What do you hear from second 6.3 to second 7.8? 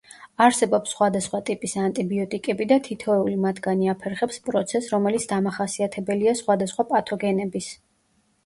სხვადასხვა პათოგენების.